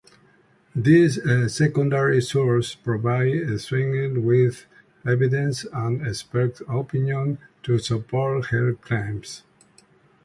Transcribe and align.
These 0.75 1.19
secondary 1.53 2.21
sources 2.23 2.73
provide 2.73 3.33
Sweigert 3.59 4.23
with 4.23 4.65
evidence 5.05 5.63
and 5.71 6.01
expert 6.07 6.59
opinions 6.67 7.37
to 7.61 7.77
support 7.77 8.45
her 8.47 8.73
claims. 8.73 9.43